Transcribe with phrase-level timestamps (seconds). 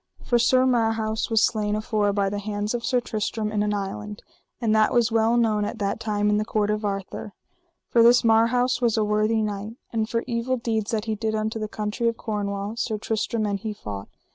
[0.23, 4.23] For Sir Marhaus was slain afore by the hands of Sir Tristram in an island;
[4.59, 7.33] and that was well known at that time in the court of Arthur,
[7.87, 9.75] for this Marhaus was a worthy knight.
[9.93, 13.59] And for evil deeds that he did unto the country of Cornwall Sir Tristram and
[13.59, 14.09] he fought.